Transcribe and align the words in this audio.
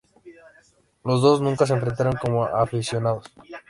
Los 1.03 1.21
dos 1.21 1.41
nunca 1.41 1.67
se 1.67 1.73
enfrentaron 1.73 2.13
como 2.19 2.43
aficionados. 2.45 3.25